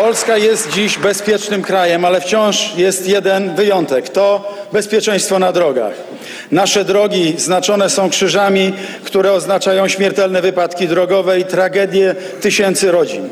[0.00, 5.92] Polska jest dziś bezpiecznym krajem, ale wciąż jest jeden wyjątek to bezpieczeństwo na drogach.
[6.50, 8.72] Nasze drogi znaczone są krzyżami,
[9.04, 13.28] które oznaczają śmiertelne wypadki drogowe i tragedie tysięcy rodzin.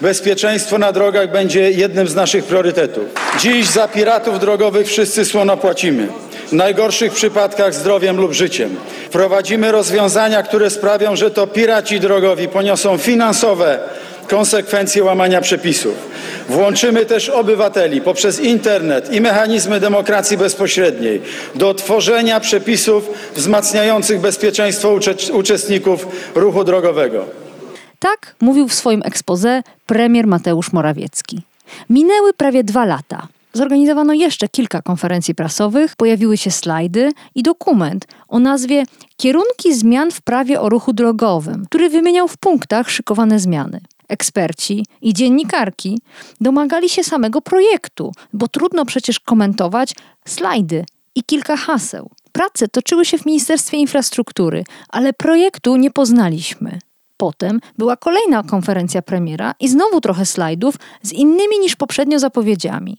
[0.00, 3.04] Bezpieczeństwo na drogach będzie jednym z naszych priorytetów.
[3.40, 6.08] Dziś za piratów drogowych wszyscy słono płacimy.
[6.54, 8.76] Najgorszych przypadkach zdrowiem lub życiem.
[9.08, 13.78] Wprowadzimy rozwiązania, które sprawią, że to piraci drogowi poniosą finansowe
[14.28, 15.94] konsekwencje łamania przepisów.
[16.48, 21.22] Włączymy też obywateli poprzez internet i mechanizmy demokracji bezpośredniej
[21.54, 24.98] do tworzenia przepisów wzmacniających bezpieczeństwo
[25.32, 27.26] uczestników ruchu drogowego.
[27.98, 31.42] Tak mówił w swoim ekspoze premier Mateusz Morawiecki.
[31.90, 33.28] Minęły prawie dwa lata.
[33.56, 38.84] Zorganizowano jeszcze kilka konferencji prasowych, pojawiły się slajdy i dokument o nazwie
[39.16, 43.80] Kierunki zmian w prawie o ruchu drogowym, który wymieniał w punktach szykowane zmiany.
[44.08, 45.98] Eksperci i dziennikarki
[46.40, 49.94] domagali się samego projektu, bo trudno przecież komentować
[50.26, 52.10] slajdy i kilka haseł.
[52.32, 56.78] Prace toczyły się w Ministerstwie Infrastruktury, ale projektu nie poznaliśmy.
[57.16, 62.98] Potem była kolejna konferencja premiera i znowu trochę slajdów z innymi niż poprzednio zapowiedziami.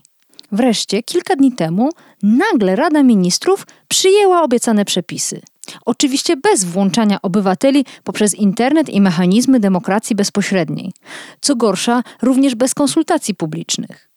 [0.55, 1.89] Wreszcie, kilka dni temu,
[2.23, 5.41] nagle Rada Ministrów przyjęła obiecane przepisy.
[5.85, 10.93] Oczywiście bez włączania obywateli poprzez internet i mechanizmy demokracji bezpośredniej.
[11.41, 14.09] Co gorsza, również bez konsultacji publicznych.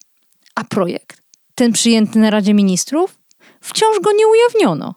[0.55, 1.22] A projekt,
[1.55, 3.19] ten przyjęty na Radzie Ministrów,
[3.61, 4.94] wciąż go nie ujawniono.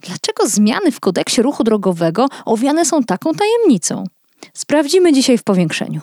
[0.00, 4.04] Dlaczego zmiany w kodeksie ruchu drogowego owiane są taką tajemnicą?
[4.54, 6.00] Sprawdzimy dzisiaj w powiększeniu.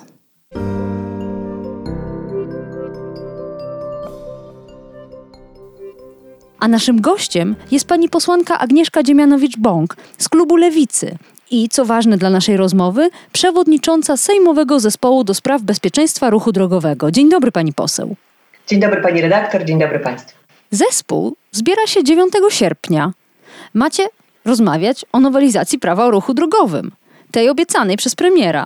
[6.63, 11.18] A naszym gościem jest pani posłanka Agnieszka Dziemianowicz-Bąk z klubu Lewicy
[11.51, 17.12] i, co ważne dla naszej rozmowy, przewodnicząca Sejmowego Zespołu do Spraw Bezpieczeństwa Ruchu Drogowego.
[17.12, 18.16] Dzień dobry pani poseł.
[18.68, 20.38] Dzień dobry pani redaktor, dzień dobry państwu.
[20.72, 23.12] Zespół zbiera się 9 sierpnia.
[23.74, 24.07] Macie
[24.45, 26.91] rozmawiać o nowelizacji prawa o ruchu drogowym,
[27.31, 28.66] tej obiecanej przez premiera.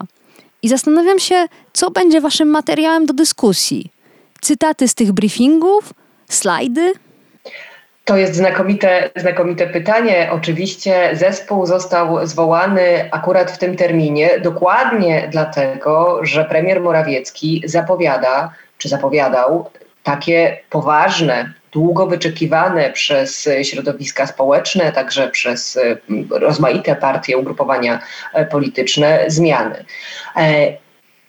[0.61, 3.91] I zastanawiam się, co będzie waszym materiałem do dyskusji.
[4.41, 5.93] Cytaty z tych briefingów,
[6.29, 6.93] slajdy,
[8.07, 10.29] to jest znakomite, znakomite pytanie.
[10.31, 18.89] Oczywiście zespół został zwołany akurat w tym terminie, dokładnie dlatego, że premier Morawiecki zapowiada, czy
[18.89, 19.69] zapowiadał
[20.03, 25.79] takie poważne, długo wyczekiwane przez środowiska społeczne, także przez
[26.09, 27.99] mm, rozmaite partie, ugrupowania
[28.33, 29.85] e, polityczne zmiany.
[30.35, 30.73] E,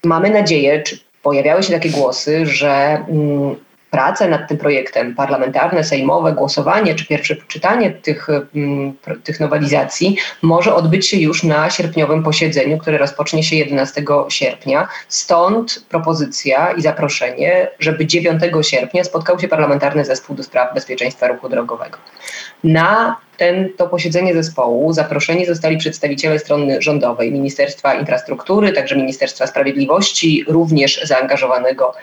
[0.05, 3.57] mamy nadzieję, czy pojawiały się takie głosy, że mm,
[3.91, 8.95] prace nad tym projektem, parlamentarne, sejmowe, głosowanie czy pierwsze czytanie tych, mm,
[9.25, 14.89] tych nowelizacji może odbyć się już na sierpniowym posiedzeniu, które rozpocznie się 11 sierpnia.
[15.09, 21.49] Stąd propozycja i zaproszenie, żeby 9 sierpnia spotkał się parlamentarny zespół do spraw bezpieczeństwa ruchu
[21.49, 21.99] drogowego.
[22.65, 30.45] Na ten, to posiedzenie zespołu zaproszeni zostali przedstawiciele strony rządowej, Ministerstwa Infrastruktury, także Ministerstwa Sprawiedliwości,
[30.49, 31.95] również zaangażowanego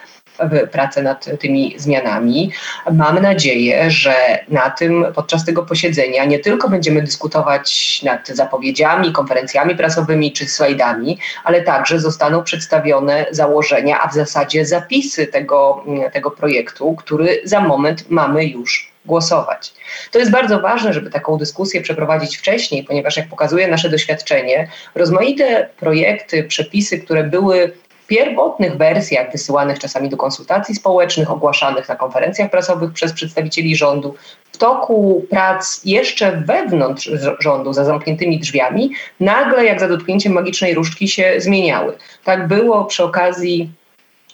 [0.71, 2.51] pracę nad tymi zmianami.
[2.91, 4.15] Mam nadzieję, że
[4.47, 11.17] na tym, podczas tego posiedzenia nie tylko będziemy dyskutować nad zapowiedziami, konferencjami prasowymi czy slajdami,
[11.43, 18.09] ale także zostaną przedstawione założenia, a w zasadzie zapisy tego, tego projektu, który za moment
[18.09, 19.73] mamy już głosować.
[20.11, 25.69] To jest bardzo ważne, żeby taką dyskusję przeprowadzić wcześniej, ponieważ jak pokazuje nasze doświadczenie, rozmaite
[25.77, 27.71] projekty, przepisy, które były
[28.07, 34.15] pierwotnych wersjach wysyłanych czasami do konsultacji społecznych, ogłaszanych na konferencjach prasowych przez przedstawicieli rządu,
[34.51, 37.09] w toku prac jeszcze wewnątrz
[37.39, 41.97] rządu, za zamkniętymi drzwiami, nagle jak za dotknięciem magicznej różdżki się zmieniały.
[42.23, 43.69] Tak było przy okazji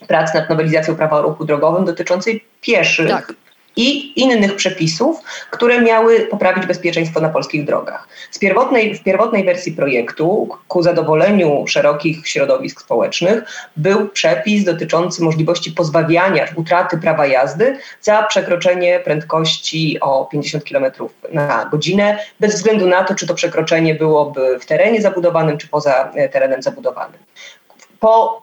[0.07, 3.09] prac nad nowelizacją prawa o ruchu drogowym dotyczącej pieszych.
[3.09, 3.33] Tak
[3.75, 5.19] i innych przepisów,
[5.51, 8.07] które miały poprawić bezpieczeństwo na polskich drogach.
[8.31, 13.44] Z pierwotnej, w pierwotnej wersji projektu, ku zadowoleniu szerokich środowisk społecznych,
[13.77, 20.85] był przepis dotyczący możliwości pozbawiania, utraty prawa jazdy za przekroczenie prędkości o 50 km
[21.33, 26.12] na godzinę, bez względu na to, czy to przekroczenie byłoby w terenie zabudowanym, czy poza
[26.15, 27.19] e, terenem zabudowanym.
[28.00, 28.41] Po,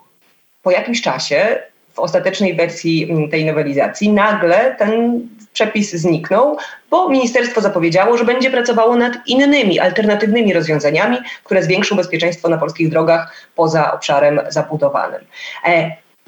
[0.63, 1.59] po jakimś czasie
[2.01, 5.21] ostatecznej wersji mm, tej nowelizacji, nagle ten
[5.53, 6.57] przepis zniknął,
[6.89, 12.89] bo ministerstwo zapowiedziało, że będzie pracowało nad innymi, alternatywnymi rozwiązaniami, które zwiększą bezpieczeństwo na polskich
[12.89, 15.21] drogach poza obszarem zabudowanym.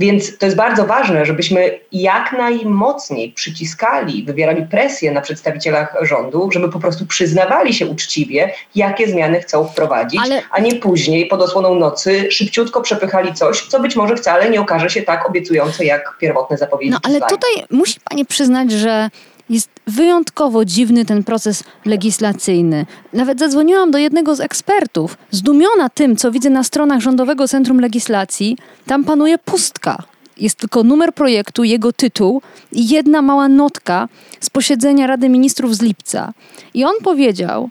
[0.01, 6.69] Więc to jest bardzo ważne, żebyśmy jak najmocniej przyciskali, wywierali presję na przedstawicielach rządu, żeby
[6.69, 10.41] po prostu przyznawali się uczciwie, jakie zmiany chcą wprowadzić, Ale...
[10.51, 14.89] a nie później pod osłoną nocy szybciutko przepychali coś, co być może wcale nie okaże
[14.89, 16.91] się tak obiecujące, jak pierwotne zapowiedzi.
[16.91, 19.09] No ale tutaj musi pani przyznać, że
[19.49, 22.85] jest wyjątkowo dziwny ten proces legislacyjny.
[23.13, 28.57] Nawet zadzwoniłam do jednego z ekspertów, zdumiona tym, co widzę na stronach Rządowego Centrum Legislacji.
[28.85, 30.03] Tam panuje pustka.
[30.37, 32.41] Jest tylko numer projektu, jego tytuł
[32.71, 34.07] i jedna mała notka
[34.39, 36.33] z posiedzenia Rady Ministrów z lipca.
[36.73, 37.69] I on powiedział,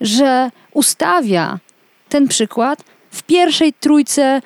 [0.00, 1.58] że ustawia
[2.08, 4.42] ten przykład w pierwszej trójce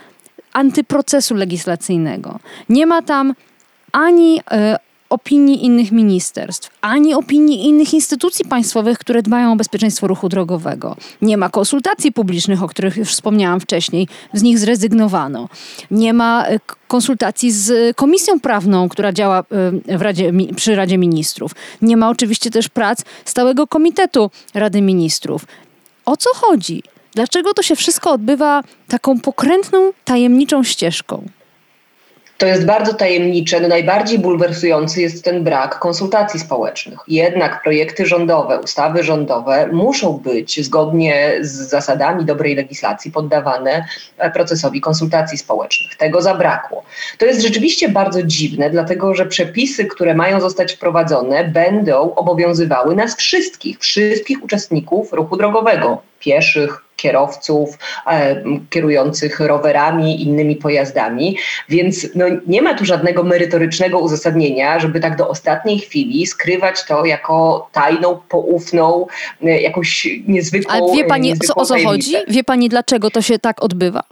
[0.52, 2.38] antyprocesu legislacyjnego.
[2.68, 3.34] Nie ma tam
[3.92, 4.42] ani y,
[5.14, 10.96] opinii innych ministerstw, ani opinii innych instytucji państwowych, które dbają o bezpieczeństwo ruchu drogowego.
[11.22, 15.48] Nie ma konsultacji publicznych, o których już wspomniałam wcześniej, z nich zrezygnowano.
[15.90, 19.38] Nie ma e, konsultacji z Komisją Prawną, która działa
[19.88, 21.54] e, Radzie, przy Radzie Ministrów.
[21.82, 25.46] Nie ma oczywiście też prac Stałego Komitetu Rady Ministrów.
[26.04, 26.82] O co chodzi?
[27.14, 31.24] Dlaczego to się wszystko odbywa taką pokrętną, tajemniczą ścieżką?
[32.38, 33.60] To jest bardzo tajemnicze.
[33.60, 36.98] No najbardziej bulwersujący jest ten brak konsultacji społecznych.
[37.08, 43.84] Jednak projekty rządowe, ustawy rządowe muszą być zgodnie z zasadami dobrej legislacji poddawane
[44.18, 45.96] e, procesowi konsultacji społecznych.
[45.96, 46.82] Tego zabrakło.
[47.18, 53.16] To jest rzeczywiście bardzo dziwne, dlatego że przepisy, które mają zostać wprowadzone, będą obowiązywały nas
[53.16, 61.36] wszystkich, wszystkich uczestników ruchu drogowego, pieszych, kierowców e, kierujących rowerami, innymi pojazdami,
[61.68, 67.04] więc no, nie ma tu żadnego merytorycznego uzasadnienia, żeby tak do ostatniej chwili skrywać to
[67.04, 69.06] jako tajną, poufną,
[69.42, 70.74] e, jakąś niezwykłą.
[70.74, 72.14] Ale wie pani o co chodzi?
[72.28, 74.02] Wie pani dlaczego to się tak odbywa?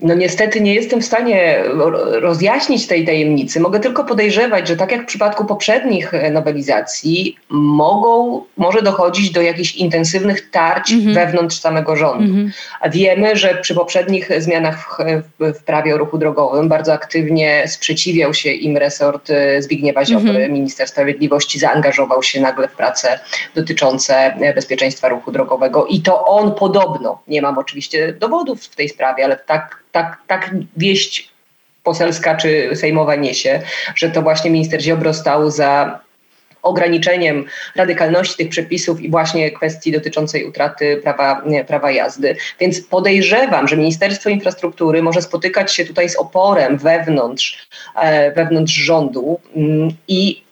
[0.00, 1.64] No niestety nie jestem w stanie
[2.12, 3.60] rozjaśnić tej tajemnicy.
[3.60, 9.42] Mogę tylko podejrzewać, że tak jak w przypadku poprzednich e, nowelizacji, mogą, może dochodzić do
[9.42, 11.14] jakichś intensywnych tarć mm -hmm.
[11.14, 12.24] wewnątrz samego rządu.
[12.24, 12.50] Mm -hmm.
[12.80, 14.98] A wiemy, że przy poprzednich zmianach
[15.38, 20.30] w, w, prawie o ruchu drogowym bardzo aktywnie sprzeciwiał się im resort e, Zbigniewa Ziobry.
[20.30, 20.52] Mm -hmm.
[20.52, 23.20] Minister Sprawiedliwości zaangażował się nagle w prace
[23.54, 28.88] dotyczące e, bezpieczeństwa ruchu drogowego i to on podobno, nie mam oczywiście dowodów w tej
[28.88, 31.30] sprawie, ale tak tak, tak wieść
[31.82, 33.62] poselska czy sejmowa niesie,
[33.94, 36.00] że to właśnie minister Ziobro stał za
[36.62, 37.44] ograniczeniem
[37.76, 42.36] radykalności tych przepisów i właśnie kwestii dotyczącej utraty prawa, prawa jazdy.
[42.60, 49.40] Więc podejrzewam, że Ministerstwo Infrastruktury może spotykać się tutaj z oporem wewnątrz, e, wewnątrz rządu
[49.56, 50.45] mm, i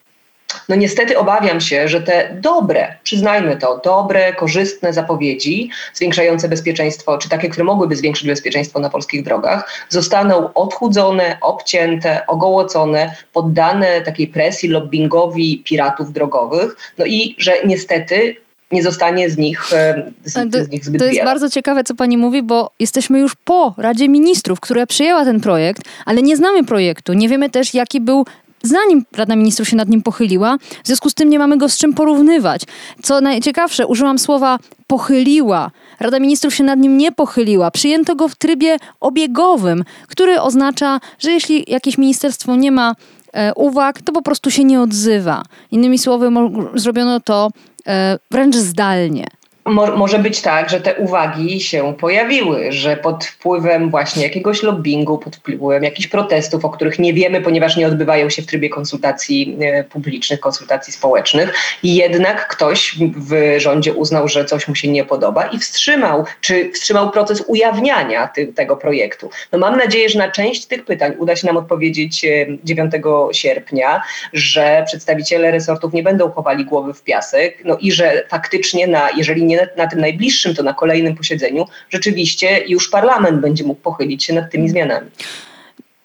[0.69, 7.29] no niestety obawiam się, że te dobre, przyznajmy to, dobre, korzystne zapowiedzi zwiększające bezpieczeństwo, czy
[7.29, 14.69] takie, które mogłyby zwiększyć bezpieczeństwo na polskich drogach, zostaną odchudzone, obcięte, ogołocone, poddane takiej presji,
[14.69, 16.77] lobbingowi piratów drogowych.
[16.99, 18.37] No i że niestety
[18.73, 21.31] nie zostanie z nich, e, z, to, z nich zbyt To jest wiele.
[21.31, 25.83] bardzo ciekawe, co pani mówi, bo jesteśmy już po Radzie Ministrów, która przyjęła ten projekt,
[26.07, 27.13] ale nie znamy projektu.
[27.13, 28.25] Nie wiemy też, jaki był
[28.65, 30.57] zanim Rada Ministrów się nad nim pochyliła.
[30.85, 32.63] W związku z tym nie mamy go z czym porównywać.
[33.03, 35.71] Co najciekawsze, użyłam słowa pochyliła.
[36.01, 37.71] Rada Ministrów się nad nim nie pochyliła.
[37.71, 42.95] Przyjęto go w trybie obiegowym, który oznacza, że jeśli jakieś ministerstwo nie ma
[43.33, 45.43] e, uwag, to po prostu się nie odzywa.
[45.71, 46.31] Innymi słowy,
[46.75, 47.51] zrobiono to
[47.87, 49.27] e, wręcz zdalnie.
[49.67, 55.19] Mo może być tak, że te uwagi się pojawiły, że pod wpływem właśnie jakiegoś lobbingu,
[55.19, 59.59] pod wpływem jakichś protestów, o których nie wiemy, ponieważ nie odbywają się w trybie konsultacji
[59.61, 65.47] e, publicznych, konsultacji społecznych, jednak ktoś w rządzie uznał, że coś mu się nie podoba
[65.47, 69.31] i wstrzymał, czy wstrzymał proces ujawniania ty tego projektu.
[69.53, 72.27] No mam nadzieję, że na część tych pytań uda się nam odpowiedzieć
[72.65, 73.01] 9 e,
[73.35, 74.03] sierpnia,
[74.33, 79.45] że przedstawiciele resortów nie będą chowali głowy w piasek, no i że faktycznie na, jeżeli
[79.45, 84.25] nie nie na tym najbliższym, to na kolejnym posiedzeniu rzeczywiście już parlament będzie mógł pochylić
[84.25, 85.11] się nad tymi zmianami.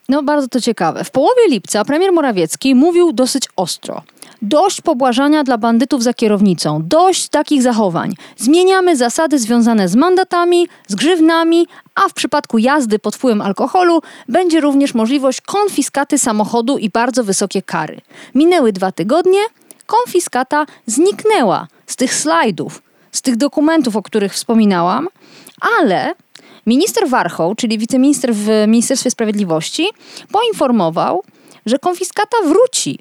[0.09, 1.03] No bardzo to ciekawe.
[1.03, 4.01] W połowie lipca premier Morawiecki mówił dosyć ostro.
[4.41, 8.13] Dość pobłażania dla bandytów za kierownicą, dość takich zachowań.
[8.37, 14.61] Zmieniamy zasady związane z mandatami, z grzywnami, a w przypadku jazdy pod wpływem alkoholu będzie
[14.61, 18.01] również możliwość konfiskaty samochodu i bardzo wysokie kary.
[18.35, 19.39] Minęły dwa tygodnie,
[19.85, 25.07] konfiskata zniknęła z tych slajdów z tych dokumentów, o których wspominałam,
[25.79, 26.13] ale
[26.65, 29.87] minister Warchoł, czyli wiceminister w Ministerstwie Sprawiedliwości,
[30.31, 31.23] poinformował,
[31.65, 32.99] że konfiskata wróci.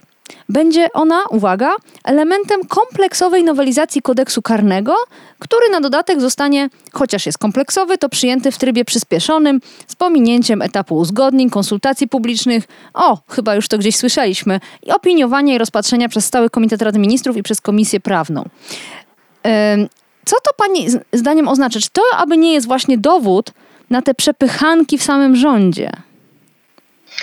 [0.48, 4.94] Będzie ona, uwaga, elementem kompleksowej nowelizacji kodeksu karnego,
[5.38, 10.96] który na dodatek zostanie, chociaż jest kompleksowy, to przyjęty w trybie przyspieszonym, z pominięciem etapu
[10.96, 16.50] uzgodnień, konsultacji publicznych, o, chyba już to gdzieś słyszeliśmy, i opiniowania i rozpatrzenia przez Stały
[16.50, 18.44] Komitet Rady Ministrów i przez Komisję Prawną.
[20.24, 21.80] Co to Pani zdaniem oznacza?
[21.80, 23.52] Czy to aby nie jest właśnie dowód
[23.90, 25.90] na te przepychanki w samym rządzie?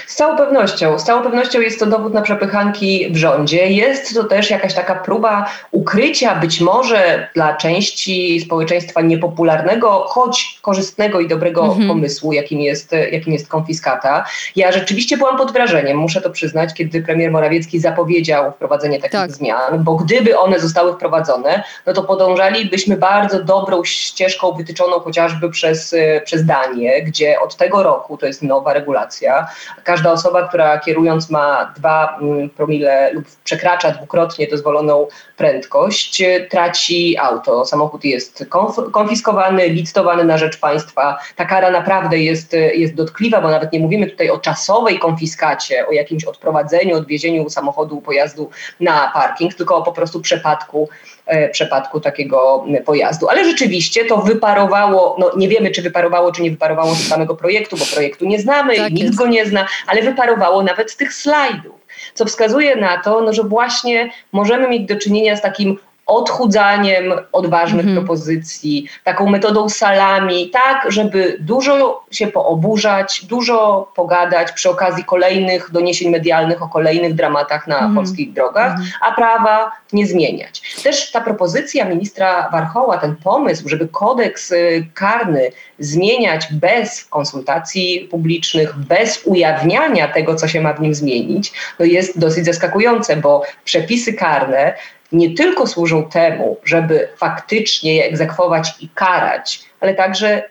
[0.08, 1.00] Z całą pewnością.
[1.00, 3.70] Z całą pewnością jest to dowód na przepychanki w rządzie.
[3.72, 11.20] Jest to też jakaś taka próba ukrycia być może dla części społeczeństwa niepopularnego, choć korzystnego
[11.20, 11.88] i dobrego mhm.
[11.88, 14.26] pomysłu, jakim jest, jakim jest konfiskata.
[14.56, 19.32] Ja rzeczywiście byłam pod wrażeniem, muszę to przyznać, kiedy premier Morawiecki zapowiedział wprowadzenie takich tak.
[19.32, 25.96] zmian, bo gdyby one zostały wprowadzone, no to podążalibyśmy bardzo dobrą ścieżką wytyczoną chociażby przez,
[26.26, 29.48] przez Danię, gdzie od tego roku, to jest nowa regulacja,
[29.86, 37.66] każda osoba, która kierując ma 2 mm, promile lub przekracza dwukrotnie dozwoloną prędkość, traci auto.
[37.66, 38.46] Samochód jest
[38.92, 41.18] konfiskowany, licytowany na rzecz państwa.
[41.36, 45.92] Ta kara naprawdę jest, jest dotkliwa, bo nawet nie mówimy tutaj o czasowej konfiskacie, o
[45.92, 48.50] jakimś odprowadzeniu, odwiezieniu samochodu, pojazdu
[48.80, 50.90] na parking, tylko o po prostu przepadku
[51.26, 53.30] E, przypadku takiego pojazdu.
[53.30, 57.78] Ale rzeczywiście to wyparowało, no nie wiemy czy wyparowało, czy nie wyparowało z samego projektu,
[57.78, 59.18] bo projektu nie znamy, tak nikt jest.
[59.18, 61.76] go nie zna, ale wyparowało nawet z tych slajdów.
[62.14, 67.86] Co wskazuje na to, no, że właśnie możemy mieć do czynienia z takim odchudzaniem odważnych
[67.86, 67.96] -hmm.
[67.96, 76.12] propozycji, taką metodą salami, tak, żeby dużo się pooburzać, dużo pogadać przy okazji kolejnych doniesień
[76.12, 77.96] medialnych o kolejnych dramatach na -hmm.
[77.96, 78.84] polskich drogach, -hmm.
[79.02, 80.62] a prawa nie zmieniać.
[80.84, 88.76] Też ta propozycja ministra Warchoła, ten pomysł, żeby kodeks y, karny zmieniać bez konsultacji publicznych,
[88.76, 94.14] bez ujawniania tego, co się ma w nim zmienić, no jest dosyć zaskakujące, bo przepisy
[94.14, 94.74] karne
[95.12, 100.44] nie tylko służą temu, żeby faktycznie je egzekwować i karać, ale także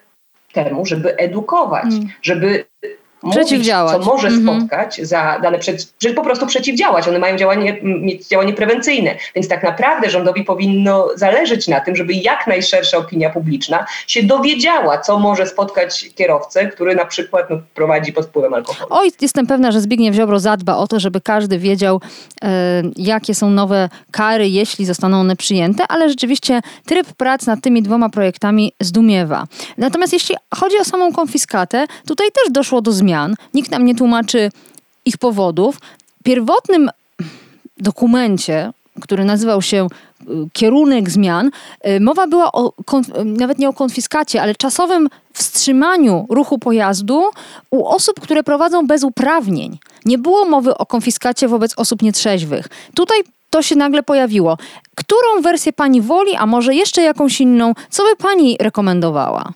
[0.53, 2.09] temu, żeby edukować, mm.
[2.23, 2.65] żeby
[3.31, 3.97] przeciwdziałać.
[3.97, 4.59] co może mhm.
[4.59, 7.09] spotkać za dane, przed, po prostu przeciwdziałać.
[7.09, 9.15] One mają działanie, mieć działanie prewencyjne.
[9.35, 14.99] Więc tak naprawdę rządowi powinno zależeć na tym, żeby jak najszersza opinia publiczna się dowiedziała,
[14.99, 18.87] co może spotkać kierowcę, który na przykład no, prowadzi pod wpływem alkoholu.
[18.91, 22.01] Oj, jestem pewna, że Zbigniew Ziobro zadba o to, żeby każdy wiedział,
[22.45, 27.83] e, jakie są nowe kary, jeśli zostaną one przyjęte, ale rzeczywiście tryb prac nad tymi
[27.83, 29.45] dwoma projektami zdumiewa.
[29.79, 33.35] Natomiast jeśli chodzi o samą konfiskatę, tutaj też doszło do zmian zmian.
[33.55, 34.51] Nikt nam nie tłumaczy
[35.05, 35.79] ich powodów.
[36.21, 36.91] W pierwotnym
[37.79, 41.51] dokumencie, który nazywał się y, kierunek zmian,
[41.87, 42.73] y, mowa była o,
[43.25, 47.23] nawet nie o konfiskacie, ale czasowym wstrzymaniu ruchu pojazdu
[47.71, 49.79] u osób, które prowadzą bez uprawnień.
[50.05, 52.69] Nie było mowy o konfiskacie wobec osób nietrzeźwych.
[52.95, 53.19] Tutaj
[53.51, 54.59] to się nagle pojawiło.
[54.95, 57.75] Którą wersję pani woli, a może jeszcze jakąś inną?
[57.91, 59.53] Co by pani rekomendowała?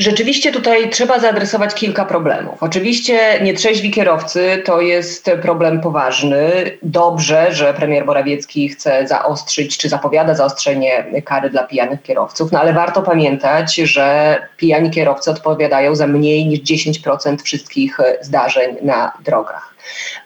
[0.00, 2.62] Rzeczywiście tutaj trzeba zaadresować kilka problemów.
[2.62, 6.50] Oczywiście nietrzeźwi kierowcy to jest problem poważny.
[6.82, 12.72] Dobrze, że premier Morawiecki chce zaostrzyć, czy zapowiada zaostrzenie kary dla pijanych kierowców, no ale
[12.72, 19.74] warto pamiętać, że pijani kierowcy odpowiadają za mniej niż 10% wszystkich zdarzeń na drogach.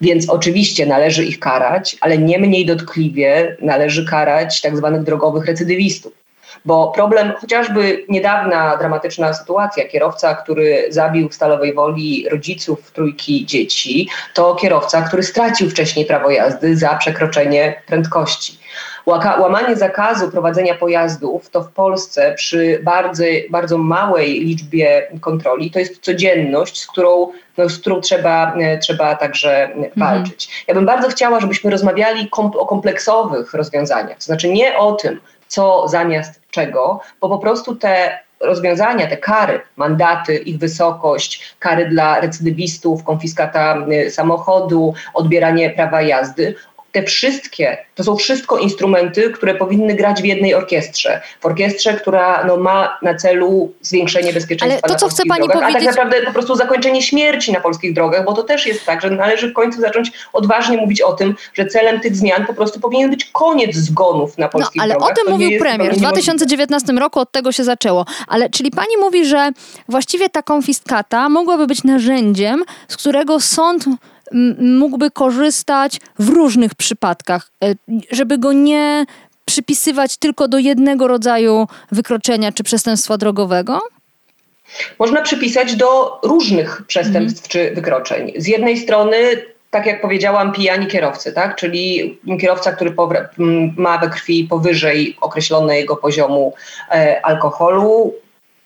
[0.00, 6.23] Więc oczywiście należy ich karać, ale nie mniej dotkliwie należy karać tak zwanych drogowych recydywistów.
[6.64, 14.08] Bo problem, chociażby niedawna dramatyczna sytuacja, kierowca, który zabił w Stalowej Woli rodziców trójki dzieci,
[14.34, 18.63] to kierowca, który stracił wcześniej prawo jazdy za przekroczenie prędkości.
[19.06, 26.00] Łamanie zakazu prowadzenia pojazdów to w Polsce przy bardzo, bardzo małej liczbie kontroli to jest
[26.00, 29.90] codzienność, z którą, no, z którą trzeba, trzeba także mhm.
[29.96, 30.64] walczyć.
[30.68, 35.20] Ja bym bardzo chciała, żebyśmy rozmawiali kom o kompleksowych rozwiązaniach, to znaczy nie o tym,
[35.48, 42.20] co zamiast czego, bo po prostu te rozwiązania, te kary, mandaty, ich wysokość, kary dla
[42.20, 46.54] recydywistów, konfiskata y, samochodu, odbieranie prawa jazdy,
[46.94, 51.20] te wszystkie, to są wszystko instrumenty, które powinny grać w jednej orkiestrze.
[51.40, 55.62] W orkiestrze, która no, ma na celu zwiększenie bezpieczeństwa Ale to, co chce pani drogach,
[55.62, 55.82] powiedzieć...
[55.82, 59.02] a tak naprawdę po prostu zakończenie śmierci na polskich drogach, bo to też jest tak,
[59.02, 62.80] że należy w końcu zacząć odważnie mówić o tym, że celem tych zmian po prostu
[62.80, 65.08] powinien być koniec zgonów na polskich no, ale drogach.
[65.08, 65.94] Ale o tym mówił premier.
[65.94, 68.06] W 2019 roku od tego się zaczęło.
[68.28, 69.50] Ale czyli pani mówi, że
[69.88, 73.84] właściwie ta konfiskata mogłaby być narzędziem, z którego sąd
[74.58, 77.74] mógłby korzystać w różnych przypadkach, e,
[78.10, 79.04] żeby go nie
[79.44, 83.80] przypisywać tylko do jednego rodzaju wykroczenia czy przestępstwa drogowego?
[84.98, 87.68] Można przypisać do różnych przestępstw mm.
[87.68, 88.32] czy wykroczeń.
[88.36, 89.16] Z jednej strony
[89.70, 91.56] tak jak powiedziałam, pijani kierowcy, tak?
[91.56, 92.94] czyli kierowca, który
[93.76, 96.54] ma we krwi powyżej określonego poziomu
[96.90, 98.14] e, alkoholu,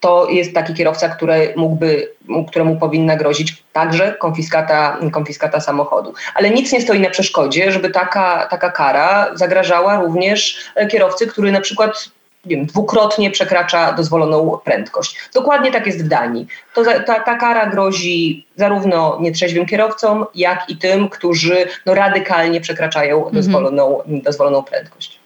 [0.00, 2.08] to jest taki kierowca, który mógłby,
[2.48, 6.14] któremu powinna grozić także konfiskata, konfiskata samochodu.
[6.34, 10.56] Ale nic nie stoi na przeszkodzie, żeby taka, taka kara zagrażała również
[10.90, 12.10] kierowcy, który na przykład
[12.44, 15.16] wiem, dwukrotnie przekracza dozwoloną prędkość.
[15.34, 16.46] Dokładnie tak jest w Danii.
[16.74, 23.16] To, ta, ta kara grozi zarówno nietrzeźwym kierowcom, jak i tym, którzy no, radykalnie przekraczają
[23.16, 23.34] mhm.
[23.34, 25.20] dozwoloną, dozwoloną prędkość.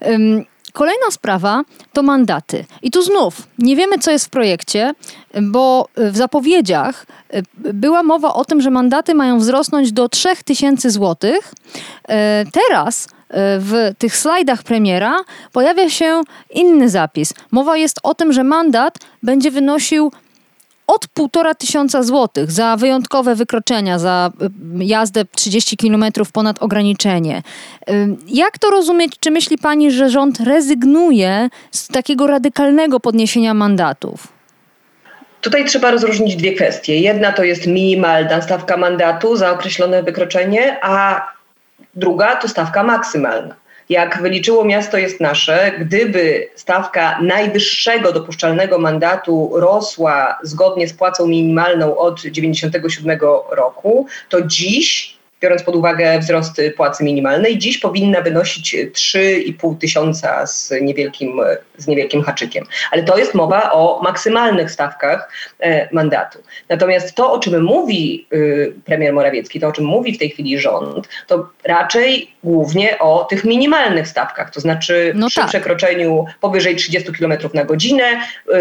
[0.00, 0.44] Um.
[0.72, 1.62] Kolejna sprawa
[1.92, 2.64] to mandaty.
[2.82, 4.94] I tu znów nie wiemy, co jest w projekcie,
[5.42, 11.32] bo w zapowiedziach e, była mowa o tym, że mandaty mają wzrosnąć do 3000 zł.
[12.08, 13.08] E, teraz
[13.58, 15.16] w tych slajdach premiera
[15.52, 17.34] pojawia się inny zapis.
[17.50, 20.12] Mowa jest o tym, że mandat będzie wynosił
[20.90, 24.30] od półtora tysiąca złotych za wyjątkowe wykroczenia, za
[24.80, 27.42] y, jazdę 30 km ponad ograniczenie.
[27.90, 29.12] Y, jak to rozumieć?
[29.20, 34.28] Czy myśli Pani, że rząd rezygnuje z takiego radykalnego podniesienia mandatów?
[35.40, 37.00] Tutaj trzeba rozróżnić dwie kwestie.
[37.00, 41.26] Jedna to jest minimalna stawka mandatu za określone wykroczenie, a
[41.94, 43.54] Druga to stawka maksymalna.
[43.90, 51.96] Jak wyliczyło miasto jest nasze, gdyby stawka najwyższego dopuszczalnego mandatu rosła zgodnie z płacą minimalną
[51.96, 53.18] od 1997
[53.50, 60.72] roku, to dziś biorąc pod uwagę wzrost płacy minimalnej, dziś powinna wynosić 3,5 tysiąca z
[60.82, 61.40] niewielkim,
[61.76, 62.64] z niewielkim haczykiem.
[62.90, 66.38] Ale to jest mowa o maksymalnych stawkach e, mandatu.
[66.68, 70.58] Natomiast to, o czym mówi y, premier Morawiecki, to, o czym mówi w tej chwili
[70.58, 74.50] rząd, to raczej głównie o tych minimalnych stawkach.
[74.50, 75.48] To znaczy no przy tak.
[75.48, 78.04] przekroczeniu powyżej 30 km na godzinę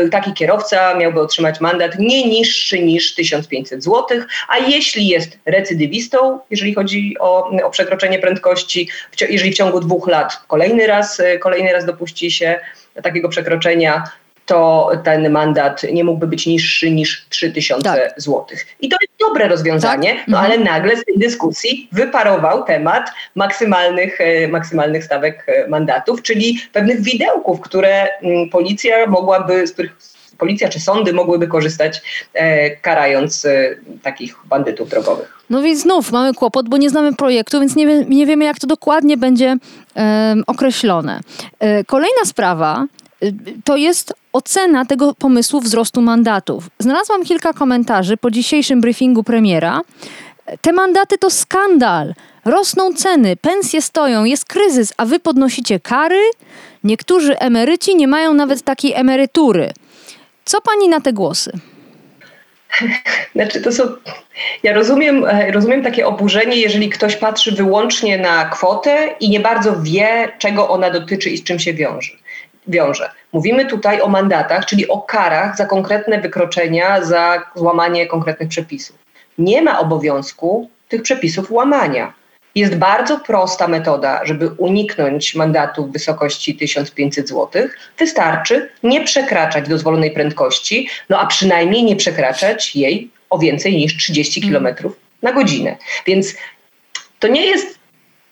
[0.05, 4.05] y, taki kierowca miałby otrzymać mandat nie niższy niż 1500 zł,
[4.48, 8.89] a jeśli jest recydywistą, jeżeli jeżeli chodzi o, o przekroczenie prędkości.
[9.29, 12.60] Jeżeli w ciągu dwóch lat kolejny raz, e, kolejny raz dopuści się
[13.03, 14.03] takiego przekroczenia,
[14.45, 18.13] to ten mandat nie mógłby być niższy niż 3000 tak.
[18.17, 18.45] zł.
[18.82, 20.27] I to jest dobre rozwiązanie, tak?
[20.27, 20.51] no mhm.
[20.51, 27.01] ale nagle z tej dyskusji wyparował temat maksymalnych, e, maksymalnych stawek e, mandatów, czyli pewnych
[27.01, 29.95] widełków, które mm, policja mogłaby, z których
[30.39, 32.02] policja czy sądy mogłyby korzystać,
[32.34, 35.39] e, karając e, takich bandytów drogowych.
[35.49, 38.60] No więc znów mamy kłopot, bo nie znamy projektu, więc nie, wie, nie wiemy, jak
[38.60, 39.56] to dokładnie będzie
[40.47, 41.19] określone.
[41.60, 42.86] E, kolejna sprawa
[43.63, 46.69] to jest ocena tego pomysłu wzrostu mandatów.
[46.80, 49.82] Znalazłam kilka komentarzy po dzisiejszym briefingu premiera.
[50.62, 52.13] Te mandaty to skandal.
[52.45, 56.21] Rosną ceny, pensje stoją, jest kryzys, a wy podnosicie kary?
[56.84, 59.73] Niektórzy emeryci nie mają nawet takiej emerytury.
[60.49, 61.51] Co pani na te głosy?
[63.35, 63.83] Znaczy to są,
[64.63, 69.81] ja rozumiem, e, rozumiem takie oburzenie, jeżeli ktoś patrzy wyłącznie na kwotę i nie bardzo
[69.81, 72.12] wie, czego ona dotyczy i z czym się wiąże.
[72.67, 73.12] wiąże.
[73.33, 78.97] Mówimy tutaj o mandatach, czyli o karach za konkretne wykroczenia, za złamanie konkretnych przepisów.
[79.38, 82.13] Nie ma obowiązku tych przepisów łamania.
[82.60, 87.48] Jest bardzo prosta metoda, żeby uniknąć mandatu w wysokości 1500 zł.
[87.98, 94.41] Wystarczy nie przekraczać dozwolonej prędkości, no a przynajmniej nie przekraczać jej o więcej niż 30
[94.41, 94.67] km
[95.22, 95.78] na godzinę.
[96.06, 96.36] Więc
[97.19, 97.80] to nie jest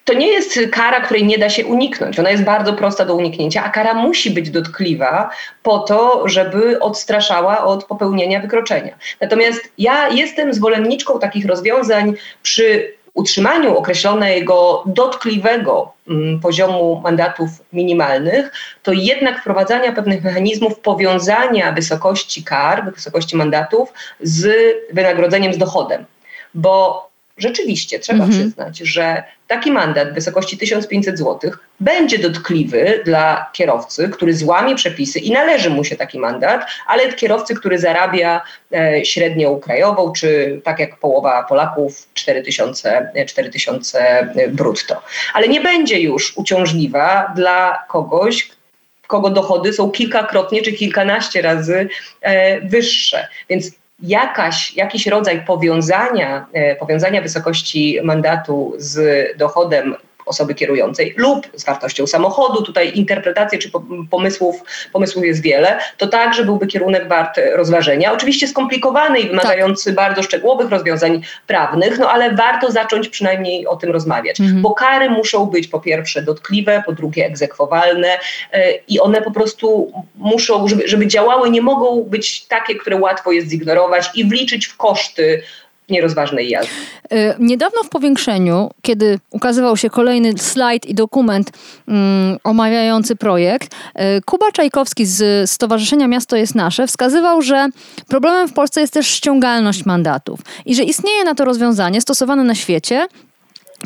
[0.05, 2.19] to nie jest kara, której nie da się uniknąć.
[2.19, 5.29] Ona jest bardzo prosta do uniknięcia, a kara musi być dotkliwa
[5.63, 8.95] po to, żeby odstraszała od popełnienia wykroczenia.
[9.21, 12.13] Natomiast ja jestem zwolenniczką takich rozwiązań
[12.43, 18.51] przy utrzymaniu określonego dotkliwego mm, poziomu mandatów minimalnych,
[18.83, 24.47] to jednak wprowadzania pewnych mechanizmów powiązania wysokości kar, wysokości mandatów z
[24.93, 26.05] wynagrodzeniem, z dochodem.
[26.53, 28.39] Bo rzeczywiście trzeba mhm.
[28.39, 35.19] przyznać, że taki mandat w wysokości 1500 zł będzie dotkliwy dla kierowcy, który złamie przepisy
[35.19, 38.41] i należy mu się taki mandat, ale kierowcy, który zarabia
[38.73, 45.01] e, średnią krajową, czy tak jak połowa Polaków 4000, 4000 brutto.
[45.33, 48.49] Ale nie będzie już uciążliwa dla kogoś,
[49.07, 51.89] kogo dochody są kilkakrotnie czy kilkanaście razy
[52.21, 53.27] e, wyższe.
[53.49, 58.97] Więc jakaś, jakiś rodzaj powiązania, e, powiązania wysokości mandatu z
[59.37, 59.95] dochodem
[60.27, 63.71] osoby kierującej lub z wartością samochodu, tutaj interpretacji czy
[64.09, 64.61] pomysłów,
[64.93, 68.13] pomysłów jest wiele, to także byłby kierunek wart rozważenia.
[68.13, 69.95] Oczywiście skomplikowany i wymagający tak.
[69.95, 74.61] bardzo szczegółowych rozwiązań prawnych, no ale warto zacząć przynajmniej o tym rozmawiać, mhm.
[74.61, 78.07] bo kary muszą być po pierwsze dotkliwe, po drugie egzekwowalne
[78.53, 83.31] yy, i one po prostu muszą, żeby, żeby działały, nie mogą być takie, które łatwo
[83.31, 85.41] jest zignorować i wliczyć w koszty
[85.89, 86.71] nierozważnej jazdy.
[87.13, 91.51] Y, niedawno w powiększeniu, kiedy ukazywał się kolejny slajd i dokument
[91.87, 91.97] um,
[92.43, 97.67] omawiający projekt, y, Kuba Czajkowski z Stowarzyszenia Miasto jest Nasze wskazywał, że
[98.07, 102.55] problemem w Polsce jest też ściągalność mandatów i że istnieje na to rozwiązanie stosowane na
[102.55, 103.07] świecie,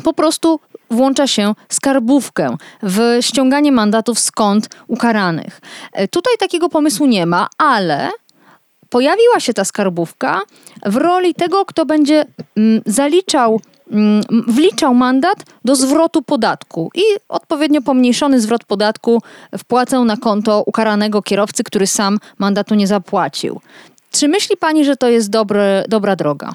[0.04, 0.60] po prostu
[0.90, 5.60] włącza się skarbówkę w ściąganie mandatów kont ukaranych.
[6.00, 8.10] Y, tutaj takiego pomysłu nie ma, ale
[8.92, 10.40] pojawiła się ta skarbówka
[10.86, 12.24] w roli tego, kto będzie
[12.56, 13.60] mm, zaliczał
[13.92, 19.22] mm, wliczał mandat do zwrotu podatku i odpowiednio pomniejszony zwrot podatku
[19.58, 23.60] wpłacę na konto ukaranego kierowcy, który sam mandatu nie zapłacił.
[24.12, 25.30] Czy myśli Pani, że to jest
[25.88, 26.52] dobra droga?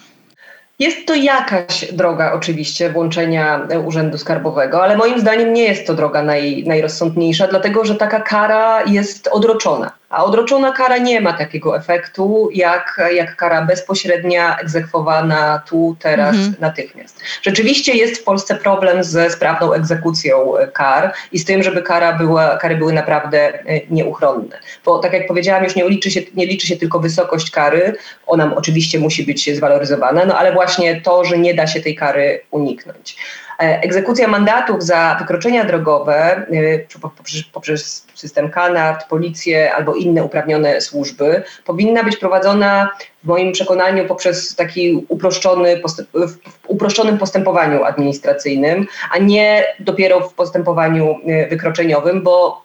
[0.79, 6.23] Jest to jakaś droga oczywiście włączenia Urzędu Skarbowego, ale moim zdaniem nie jest to droga
[6.23, 9.91] naj, najrozsądniejsza, dlatego że taka kara jest odroczona.
[10.09, 16.55] A odroczona kara nie ma takiego efektu jak, jak kara bezpośrednia, egzekwowana tu, teraz, mhm.
[16.59, 17.19] natychmiast.
[17.41, 22.57] Rzeczywiście jest w Polsce problem ze sprawną egzekucją kar i z tym, żeby kara była,
[22.57, 24.59] kary były naprawdę e, nieuchronne.
[24.85, 27.95] Bo tak jak powiedziałam, już nie liczy, się, nie liczy się tylko wysokość kary,
[28.27, 32.41] ona oczywiście musi być zwaloryzowana, no ale właśnie to, że nie da się tej kary
[32.51, 33.17] uniknąć.
[33.59, 36.45] E, egzekucja mandatów za wykroczenia drogowe e,
[36.99, 42.89] poprzez, poprzez system KANART, policję albo inne uprawnione służby powinna być prowadzona
[43.23, 45.81] w moim przekonaniu poprzez taki uproszczony
[46.13, 52.61] w uproszczonym postępowaniu administracyjnym, a nie dopiero w postępowaniu e, wykroczeniowym, bo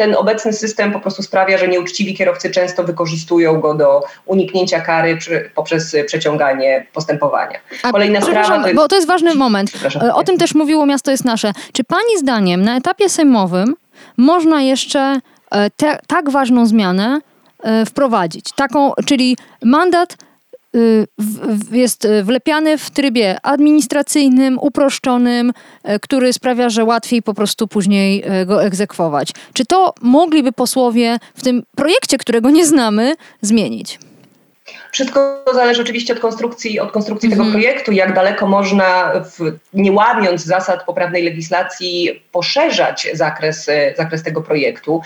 [0.00, 5.16] ten obecny system po prostu sprawia, że nieuczciwi kierowcy często wykorzystują go do uniknięcia kary
[5.16, 7.58] przy, poprzez przeciąganie postępowania.
[7.82, 8.58] A, Kolejna sprawa.
[8.60, 8.76] To jest...
[8.76, 9.72] Bo to jest ważny moment.
[10.14, 11.52] O tym też mówiło Miasto jest Nasze.
[11.72, 13.74] Czy Pani zdaniem na etapie sejmowym
[14.16, 17.20] można jeszcze e, te, tak ważną zmianę
[17.62, 18.52] e, wprowadzić?
[18.52, 20.29] Taką, czyli mandat Y,
[21.72, 28.46] jest wlepiany w trybie administracyjnym, uproszczonym, y, który sprawia, że łatwiej po prostu później y,
[28.46, 29.32] go egzekwować.
[29.52, 33.98] Czy to mogliby posłowie w tym projekcie, którego nie znamy, zmienić?
[34.92, 37.62] Wszystko zależy oczywiście od konstrukcji, od konstrukcji mm tego mhm.
[37.62, 45.02] projektu, jak daleko można, w, nie łamiąc zasad poprawnej legislacji, poszerzać zakres, zakres tego projektu.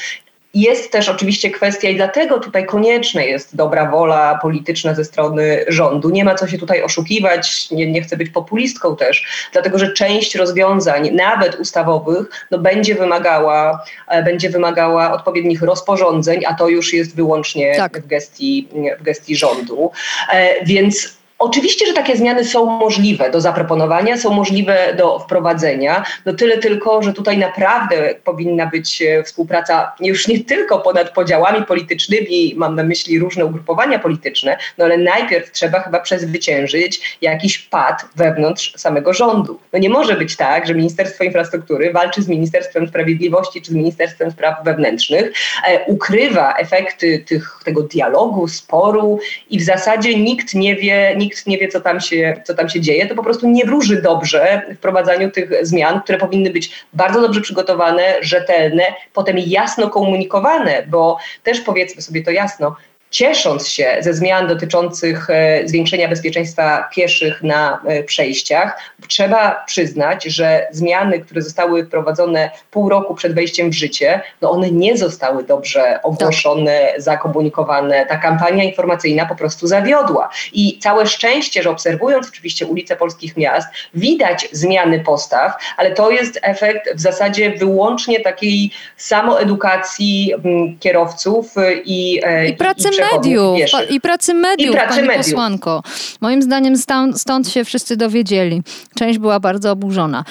[0.55, 6.11] Jest też oczywiście kwestia i dlatego tutaj konieczna jest dobra wola polityczna ze strony rządu.
[6.11, 10.35] Nie ma co się tutaj oszukiwać, nie, nie chcę być populistką też, dlatego że część
[10.35, 17.17] rozwiązań, nawet ustawowych, no będzie, wymagała, e, będzie wymagała odpowiednich rozporządzeń, a to już jest
[17.17, 18.01] wyłącznie tak.
[18.01, 18.69] w, gestii,
[19.01, 19.91] w gestii rządu.
[20.33, 26.05] E, więc Oczywiście, że takie zmiany są możliwe do zaproponowania, są możliwe do wprowadzenia.
[26.27, 31.67] No tyle tylko, że tutaj naprawdę powinna być e, współpraca już nie tylko ponad podziałami
[31.67, 38.05] politycznymi, mam na myśli różne ugrupowania polityczne, no ale najpierw trzeba chyba przezwyciężyć jakiś pad
[38.17, 39.59] wewnątrz samego rządu.
[39.73, 44.31] No nie może być tak, że Ministerstwo Infrastruktury walczy z Ministerstwem Sprawiedliwości czy z Ministerstwem
[44.31, 45.33] Spraw Wewnętrznych,
[45.69, 49.19] e, ukrywa efekty tych, tego dialogu, sporu
[49.51, 52.81] i w zasadzie nikt nie wie, nikt nie wie, co tam, się, co tam się
[52.81, 57.41] dzieje, to po prostu nie wróży dobrze wprowadzaniu tych zmian, które powinny być bardzo dobrze
[57.41, 58.83] przygotowane, rzetelne,
[59.13, 62.77] potem jasno komunikowane, bo też powiedzmy sobie to jasno,
[63.15, 70.67] ciesząc się ze zmian dotyczących e, zwiększenia bezpieczeństwa pieszych na e, przejściach, trzeba przyznać, że
[70.71, 76.03] zmiany, które zostały wprowadzone pół roku przed wejściem w życie, no one nie zostały dobrze
[76.03, 78.07] ogłoszone, zakomunikowane.
[78.07, 80.29] Ta kampania informacyjna po prostu zawiodła.
[80.53, 86.39] I całe szczęście, że obserwując oczywiście ulice polskich miast, widać zmiany postaw, ale to jest
[86.43, 93.59] efekt w zasadzie wyłącznie takiej samoedukacji mm, kierowców i, e, i pracy i mediów
[93.91, 95.27] i pracy mediów, I pracy pani mediów.
[95.27, 95.83] posłanko.
[96.21, 98.63] Moim zdaniem stąd, stąd się wszyscy dowiedzieli.
[98.99, 100.25] Część była bardzo oburzona.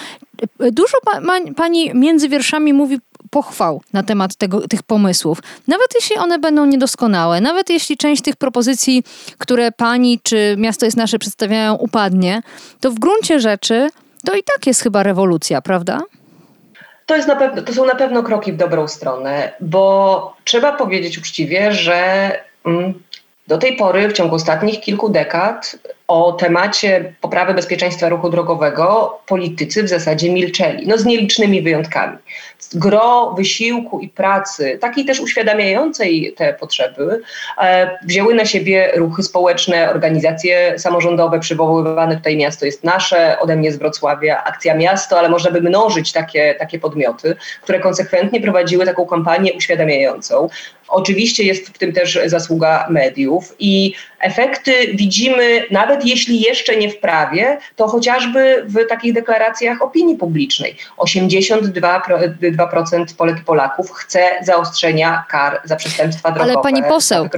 [0.72, 1.20] Dużo pa,
[1.56, 2.98] pani między wierszami mówi
[3.30, 5.38] pochwał na temat tego, tych pomysłów.
[5.68, 9.02] Nawet jeśli one będą niedoskonałe, nawet jeśli część tych propozycji,
[9.38, 12.42] które pani czy miasto jest nasze przedstawiają, upadnie,
[12.80, 13.88] to w gruncie rzeczy
[14.24, 16.00] to i tak jest chyba rewolucja, prawda?
[17.06, 21.18] To, jest na pewno, to są na pewno kroki w dobrą stronę, bo trzeba powiedzieć
[21.18, 22.44] uczciwie, że Mm.
[23.48, 29.82] Do tej pory, w ciągu ostatnich kilku dekad, o temacie poprawy bezpieczeństwa ruchu drogowego politycy
[29.82, 32.18] w zasadzie milczeli, no z nielicznymi wyjątkami.
[32.74, 37.20] Gro wysiłku i pracy, takiej też uświadamiającej te potrzeby,
[37.60, 43.72] e, wzięły na siebie ruchy społeczne, organizacje samorządowe, przywoływane tutaj miasto jest nasze, ode mnie
[43.72, 49.06] z Wrocławia, akcja miasto, ale można by mnożyć takie, takie podmioty, które konsekwentnie prowadziły taką
[49.06, 50.48] kampanię uświadamiającą.
[50.88, 56.90] Oczywiście jest w tym też zasługa mediów i efekty widzimy nawet nawet jeśli jeszcze nie
[56.90, 60.76] w prawie, to chociażby w takich deklaracjach opinii publicznej.
[60.98, 67.28] 82% Polek i Polaków chce zaostrzenia kar za przestępstwa drogowe, Ale pani poseł,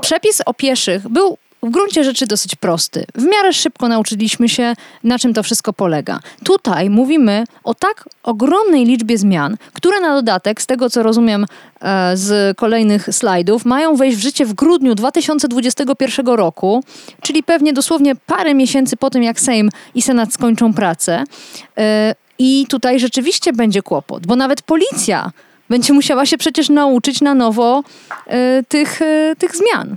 [0.00, 3.04] przepis o pieszych był w gruncie rzeczy dosyć prosty.
[3.14, 6.20] W miarę szybko nauczyliśmy się, na czym to wszystko polega.
[6.44, 11.46] Tutaj mówimy o tak ogromnej liczbie zmian, które na dodatek, z tego co rozumiem
[11.80, 16.84] e, z kolejnych slajdów, mają wejść w życie w grudniu 2021 roku,
[17.22, 21.24] czyli pewnie dosłownie parę miesięcy po tym, jak Sejm i Senat skończą pracę.
[21.78, 25.30] E, I tutaj rzeczywiście będzie kłopot, bo nawet policja
[25.70, 27.82] będzie musiała się przecież nauczyć na nowo
[28.26, 29.96] e, tych, e, tych zmian.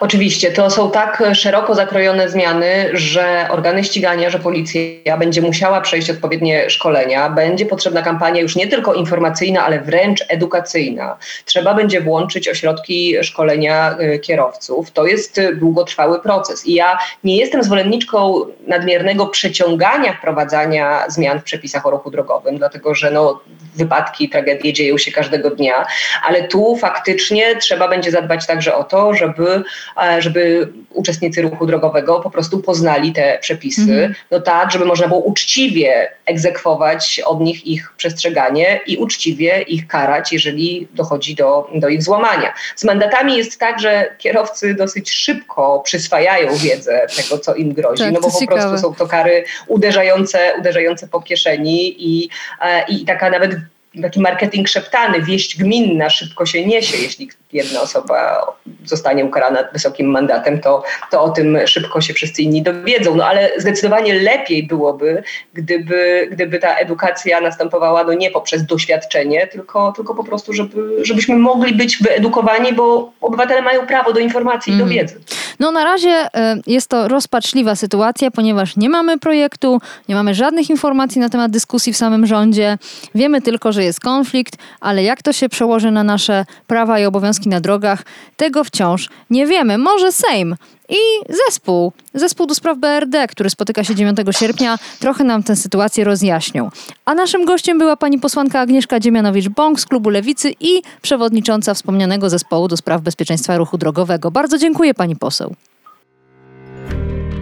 [0.00, 6.10] Oczywiście, to są tak szeroko zakrojone zmiany, że organy ścigania, że policja będzie musiała przejść
[6.10, 11.18] odpowiednie szkolenia, będzie potrzebna kampania już nie tylko informacyjna, ale wręcz edukacyjna.
[11.44, 14.90] Trzeba będzie włączyć ośrodki szkolenia y, kierowców.
[14.90, 18.34] To jest długotrwały proces i ja nie jestem zwolenniczką
[18.66, 23.40] nadmiernego przeciągania wprowadzania zmian w przepisach o ruchu drogowym, dlatego że no,
[23.76, 25.86] wypadki, tragedie dzieją się każdego dnia,
[26.26, 29.61] ale tu faktycznie trzeba będzie zadbać także o to, żeby,
[30.02, 34.14] e, żeby uczestnicy ruchu drogowego po prostu poznali te przepisy, mhm.
[34.30, 40.32] no tak, żeby można było uczciwie egzekwować od nich ich przestrzeganie i uczciwie ich karać,
[40.32, 42.54] jeżeli dochodzi do, do ich złamania.
[42.76, 48.12] Z mandatami jest tak, że kierowcy dosyć szybko przyswajają wiedzę tego, co im grozi, tak,
[48.12, 48.60] no bo po ciekawe.
[48.60, 52.28] prostu są to kary uderzające, uderzające po kieszeni i,
[52.60, 53.56] e, i taka nawet
[54.02, 56.96] taki marketing szeptany, wieść gminna szybko się niesie.
[56.96, 58.46] Jeśli jedna osoba
[58.84, 63.14] zostanie ukarana wysokim mandatem, to, to o tym szybko się wszyscy inni dowiedzą.
[63.14, 65.22] No ale zdecydowanie lepiej byłoby,
[65.54, 71.36] gdyby, gdyby ta edukacja następowała no nie poprzez doświadczenie, tylko, tylko po prostu, żeby, żebyśmy
[71.36, 75.20] mogli być wyedukowani, bo obywatele mają prawo do informacji i do wiedzy.
[75.60, 76.28] No na razie y,
[76.66, 81.92] jest to rozpaczliwa sytuacja, ponieważ nie mamy projektu, nie mamy żadnych informacji na temat dyskusji
[81.92, 82.78] w samym rządzie.
[83.14, 87.41] Wiemy tylko, że jest konflikt, ale jak to się przełoży na nasze prawa i obowiązki
[87.48, 88.02] na drogach,
[88.36, 89.78] tego wciąż nie wiemy.
[89.78, 90.56] Może Sejm
[90.88, 96.04] i zespół, zespół do spraw BRD, który spotyka się 9 sierpnia, trochę nam tę sytuację
[96.04, 96.70] rozjaśnią.
[97.04, 102.68] A naszym gościem była pani posłanka Agnieszka Dziemianowicz-Bąk z klubu Lewicy i przewodnicząca wspomnianego zespołu
[102.68, 104.30] do spraw bezpieczeństwa ruchu drogowego.
[104.30, 105.54] Bardzo dziękuję pani poseł.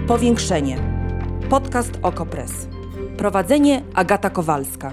[0.06, 0.78] Powiększenie.
[1.50, 2.52] Podcast Okopres.
[3.16, 4.92] Prowadzenie Agata Kowalska.